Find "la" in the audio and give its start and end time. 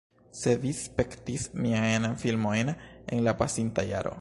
3.29-3.37